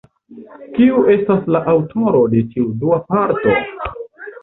[0.77, 3.63] Kiu estas la aŭtoro de tiu dua parto?